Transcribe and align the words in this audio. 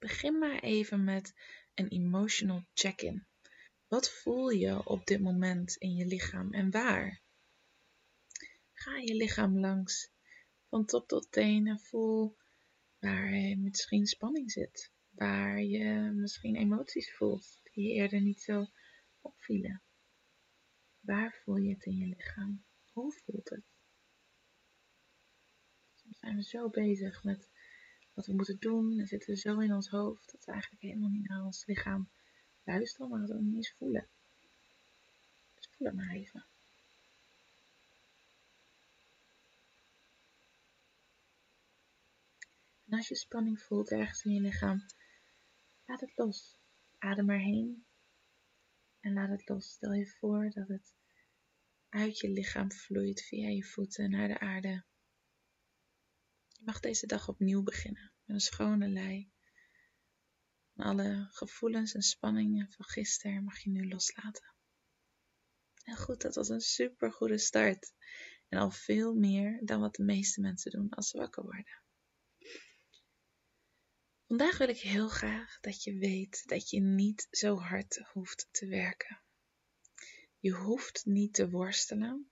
Begin 0.00 0.38
maar 0.38 0.58
even 0.58 1.04
met 1.04 1.34
een 1.74 1.88
emotional 1.88 2.64
check-in. 2.74 3.26
Wat 3.88 4.10
voel 4.10 4.48
je 4.48 4.86
op 4.86 5.06
dit 5.06 5.20
moment 5.20 5.76
in 5.76 5.94
je 5.94 6.06
lichaam 6.06 6.52
en 6.52 6.70
waar? 6.70 7.20
Ga 8.72 8.96
je 8.96 9.14
lichaam 9.14 9.58
langs, 9.58 10.10
van 10.68 10.84
top 10.84 11.08
tot 11.08 11.32
teen 11.32 11.66
en 11.66 11.80
voel 11.80 12.36
waar 12.98 13.34
je 13.34 13.56
misschien 13.56 14.06
spanning 14.06 14.50
zit, 14.50 14.92
waar 15.10 15.62
je 15.62 16.10
misschien 16.14 16.56
emoties 16.56 17.14
voelt 17.14 17.60
die 17.72 17.88
je 17.88 17.94
eerder 17.94 18.20
niet 18.20 18.40
zo 18.40 18.66
opvielen. 19.20 19.82
Waar 21.00 21.40
voel 21.44 21.56
je 21.56 21.74
het 21.74 21.84
in 21.84 21.96
je 21.96 22.06
lichaam? 22.06 22.64
Hoe 22.92 23.12
voelt 23.12 23.48
het? 23.48 23.64
Soms 25.94 26.18
zijn 26.18 26.36
we 26.36 26.42
zo 26.42 26.68
bezig 26.68 27.24
met 27.24 27.50
wat 28.20 28.28
we 28.28 28.34
moeten 28.34 28.58
doen 28.58 28.98
en 28.98 29.06
zitten 29.06 29.36
zo 29.36 29.58
in 29.58 29.74
ons 29.74 29.88
hoofd 29.88 30.32
dat 30.32 30.44
we 30.44 30.52
eigenlijk 30.52 30.82
helemaal 30.82 31.08
niet 31.08 31.28
naar 31.28 31.44
ons 31.44 31.66
lichaam 31.66 32.10
luisteren, 32.64 33.08
maar 33.08 33.20
het 33.20 33.32
ook 33.32 33.40
niet 33.40 33.54
eens 33.54 33.74
voelen. 33.76 34.08
Dus 35.54 35.68
voel 35.76 35.86
het 35.86 35.96
maar 35.96 36.10
even. 36.10 36.46
En 42.86 42.96
als 42.96 43.08
je 43.08 43.14
spanning 43.14 43.60
voelt 43.60 43.90
ergens 43.90 44.24
in 44.24 44.32
je 44.32 44.40
lichaam, 44.40 44.86
laat 45.86 46.00
het 46.00 46.12
los. 46.16 46.58
Adem 46.98 47.24
maar 47.24 47.38
heen 47.38 47.84
en 49.00 49.12
laat 49.12 49.28
het 49.28 49.48
los. 49.48 49.70
Stel 49.70 49.92
je 49.92 50.06
voor 50.06 50.50
dat 50.50 50.68
het 50.68 50.94
uit 51.88 52.18
je 52.18 52.30
lichaam 52.30 52.72
vloeit 52.72 53.22
via 53.22 53.48
je 53.48 53.64
voeten 53.64 54.10
naar 54.10 54.28
de 54.28 54.38
aarde. 54.38 54.84
Mag 56.70 56.80
deze 56.80 57.06
dag 57.06 57.28
opnieuw 57.28 57.62
beginnen 57.62 58.12
met 58.24 58.36
een 58.36 58.40
schone 58.40 58.88
lei. 58.88 59.30
Alle 60.76 61.28
gevoelens 61.30 61.94
en 61.94 62.02
spanningen 62.02 62.70
van 62.70 62.84
gisteren 62.84 63.44
mag 63.44 63.58
je 63.58 63.70
nu 63.70 63.88
loslaten. 63.88 64.54
En 65.84 65.96
goed, 65.96 66.20
dat 66.20 66.34
was 66.34 66.48
een 66.48 66.60
super 66.60 67.12
goede 67.12 67.38
start. 67.38 67.92
En 68.48 68.58
al 68.58 68.70
veel 68.70 69.14
meer 69.14 69.60
dan 69.64 69.80
wat 69.80 69.94
de 69.94 70.02
meeste 70.02 70.40
mensen 70.40 70.70
doen 70.70 70.90
als 70.90 71.08
ze 71.08 71.18
wakker 71.18 71.42
worden. 71.42 71.82
Vandaag 74.26 74.58
wil 74.58 74.68
ik 74.68 74.80
heel 74.80 75.08
graag 75.08 75.60
dat 75.60 75.82
je 75.82 75.98
weet 75.98 76.42
dat 76.48 76.70
je 76.70 76.80
niet 76.80 77.26
zo 77.30 77.56
hard 77.56 78.00
hoeft 78.12 78.48
te 78.50 78.66
werken. 78.66 79.20
Je 80.38 80.50
hoeft 80.52 81.04
niet 81.04 81.34
te 81.34 81.50
worstelen 81.50 82.30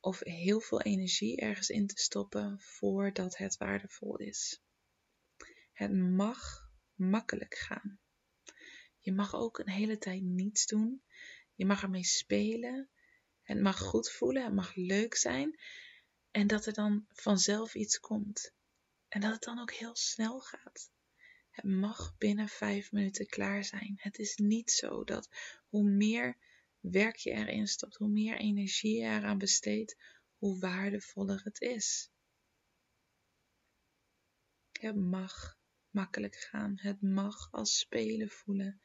of 0.00 0.20
heel 0.20 0.60
veel 0.60 0.80
energie 0.80 1.40
ergens 1.40 1.68
in 1.68 1.86
te 1.86 2.02
stoppen 2.02 2.60
voordat 2.60 3.36
het 3.36 3.56
waardevol 3.56 4.16
is. 4.16 4.60
Het 5.72 5.92
mag 5.92 6.70
makkelijk 6.94 7.54
gaan. 7.54 8.00
Je 8.98 9.12
mag 9.12 9.34
ook 9.34 9.58
een 9.58 9.68
hele 9.68 9.98
tijd 9.98 10.22
niets 10.22 10.66
doen. 10.66 11.02
Je 11.54 11.66
mag 11.66 11.82
ermee 11.82 12.04
spelen. 12.04 12.90
Het 13.42 13.60
mag 13.60 13.78
goed 13.78 14.10
voelen, 14.10 14.44
het 14.44 14.54
mag 14.54 14.74
leuk 14.74 15.14
zijn. 15.14 15.60
En 16.30 16.46
dat 16.46 16.66
er 16.66 16.72
dan 16.72 17.06
vanzelf 17.08 17.74
iets 17.74 18.00
komt. 18.00 18.52
En 19.08 19.20
dat 19.20 19.32
het 19.32 19.42
dan 19.42 19.58
ook 19.58 19.72
heel 19.72 19.96
snel 19.96 20.40
gaat. 20.40 20.90
Het 21.50 21.64
mag 21.64 22.16
binnen 22.18 22.48
vijf 22.48 22.92
minuten 22.92 23.26
klaar 23.26 23.64
zijn. 23.64 23.94
Het 23.96 24.18
is 24.18 24.36
niet 24.36 24.70
zo 24.70 25.04
dat 25.04 25.28
hoe 25.68 25.90
meer 25.90 26.36
werk 26.80 27.16
je 27.16 27.30
erin 27.30 27.66
stopt, 27.66 27.96
hoe 27.96 28.08
meer 28.08 28.38
energie 28.38 29.00
je 29.00 29.06
eraan 29.06 29.38
besteedt, 29.38 29.96
hoe 30.38 30.58
waardevoller 30.58 31.40
het 31.44 31.60
is. 31.60 32.10
Het 34.72 34.96
mag 34.96 35.58
makkelijk 35.90 36.36
gaan. 36.36 36.78
Het 36.78 37.02
mag 37.02 37.52
als 37.52 37.78
spelen 37.78 38.28
voelen. 38.28 38.80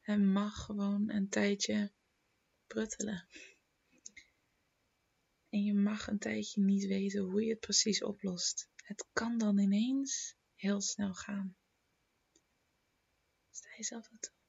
Het 0.00 0.22
mag 0.22 0.64
gewoon 0.64 1.10
een 1.10 1.28
tijdje 1.28 1.92
pruttelen. 2.66 3.28
En 5.48 5.62
je 5.62 5.74
mag 5.74 6.06
een 6.06 6.18
tijdje 6.18 6.60
niet 6.60 6.86
weten 6.86 7.22
hoe 7.22 7.42
je 7.44 7.50
het 7.50 7.60
precies 7.60 8.02
oplost. 8.02 8.70
Het 8.76 9.06
kan 9.12 9.38
dan 9.38 9.58
ineens 9.58 10.36
heel 10.54 10.80
snel 10.80 11.14
gaan. 11.14 11.56
Sta 13.50 13.68
jezelf 13.76 14.08
dat 14.08 14.22
toe. 14.22 14.45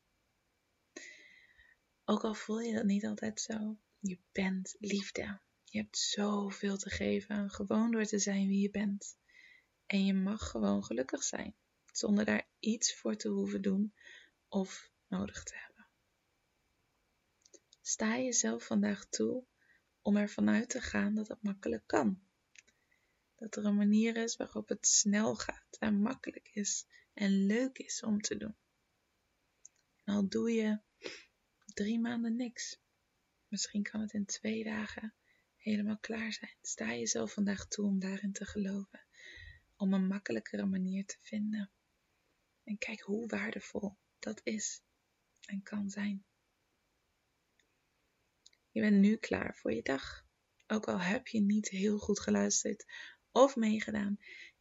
Ook 2.09 2.23
al 2.23 2.33
voel 2.33 2.59
je 2.59 2.73
dat 2.73 2.83
niet 2.83 3.05
altijd 3.05 3.41
zo, 3.41 3.77
je 3.99 4.19
bent 4.31 4.75
liefde. 4.79 5.39
Je 5.63 5.79
hebt 5.79 5.97
zoveel 5.97 6.77
te 6.77 6.89
geven, 6.89 7.49
gewoon 7.49 7.91
door 7.91 8.05
te 8.05 8.19
zijn 8.19 8.47
wie 8.47 8.61
je 8.61 8.69
bent. 8.69 9.17
En 9.85 10.05
je 10.05 10.13
mag 10.13 10.49
gewoon 10.49 10.83
gelukkig 10.83 11.23
zijn, 11.23 11.55
zonder 11.91 12.25
daar 12.25 12.47
iets 12.59 12.95
voor 12.95 13.15
te 13.15 13.27
hoeven 13.27 13.61
doen 13.61 13.93
of 14.47 14.91
nodig 15.07 15.43
te 15.43 15.53
hebben. 15.55 15.87
Sta 17.81 18.17
jezelf 18.17 18.65
vandaag 18.65 19.05
toe 19.05 19.45
om 20.01 20.17
ervan 20.17 20.49
uit 20.49 20.69
te 20.69 20.81
gaan 20.81 21.15
dat 21.15 21.27
het 21.27 21.43
makkelijk 21.43 21.83
kan. 21.85 22.21
Dat 23.35 23.55
er 23.55 23.65
een 23.65 23.75
manier 23.75 24.17
is 24.17 24.35
waarop 24.35 24.69
het 24.69 24.87
snel 24.87 25.35
gaat 25.35 25.77
en 25.79 26.01
makkelijk 26.01 26.49
is 26.53 26.85
en 27.13 27.45
leuk 27.45 27.77
is 27.77 28.03
om 28.03 28.21
te 28.21 28.37
doen. 28.37 28.55
En 30.03 30.15
al 30.15 30.27
doe 30.27 30.51
je 30.51 30.85
drie 31.77 31.99
maanden 31.99 32.35
niks. 32.35 32.79
Misschien 33.47 33.83
kan 33.83 34.01
het 34.01 34.13
in 34.13 34.25
twee 34.25 34.63
dagen 34.63 35.13
helemaal 35.55 35.97
klaar 35.99 36.33
zijn. 36.33 36.55
Sta 36.61 36.93
jezelf 36.93 37.33
vandaag 37.33 37.67
toe 37.67 37.85
om 37.85 37.99
daarin 37.99 38.31
te 38.31 38.45
geloven. 38.45 39.05
Om 39.75 39.93
een 39.93 40.07
makkelijkere 40.07 40.65
manier 40.65 41.05
te 41.05 41.17
vinden. 41.21 41.71
En 42.63 42.77
kijk 42.77 43.01
hoe 43.01 43.27
waardevol 43.27 43.97
dat 44.19 44.41
is 44.43 44.81
en 45.45 45.63
kan 45.63 45.89
zijn. 45.89 46.25
Je 48.71 48.81
bent 48.81 48.97
nu 48.97 49.15
klaar 49.15 49.55
voor 49.55 49.73
je 49.73 49.83
dag. 49.83 50.25
Ook 50.67 50.87
al 50.87 50.99
heb 50.99 51.27
je 51.27 51.41
niet 51.41 51.69
heel 51.69 51.97
goed 51.97 52.19
geluisterd 52.19 52.85
of 53.31 53.55
meegedaan, 53.55 54.17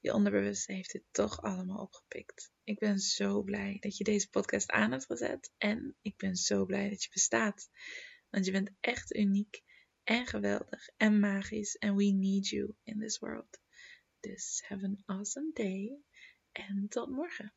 je 0.06 0.15
onderbewuste 0.15 0.72
heeft 0.72 0.93
het 0.93 1.05
toch 1.11 1.43
allemaal 1.43 1.83
opgepikt. 1.83 2.53
Ik 2.65 2.78
ben 2.78 2.99
zo 2.99 3.43
blij 3.43 3.77
dat 3.81 3.97
je 3.97 4.05
deze 4.05 4.31
podcast 4.31 4.71
aan 4.71 4.91
hebt 4.91 5.06
gezet 5.06 5.53
en 5.59 5.97
ik 6.03 6.17
ben 6.17 6.37
zo 6.37 6.65
blij 6.65 6.89
dat 6.89 7.03
je 7.03 7.11
bestaat. 7.12 7.71
Want 8.31 8.45
je 8.45 8.53
bent 8.53 8.71
echt 8.81 9.15
uniek 9.15 9.62
en 10.05 10.27
geweldig 10.27 10.89
en 10.97 11.21
magisch 11.21 11.77
en 11.77 11.97
we 11.97 12.05
need 12.05 12.49
you 12.49 12.75
in 12.83 12.99
this 12.99 13.19
world. 13.19 13.61
Dus 14.21 14.62
have 14.66 14.84
an 14.84 15.03
awesome 15.05 15.50
day 15.53 15.99
en 16.53 16.87
tot 16.89 17.11
morgen. 17.11 17.55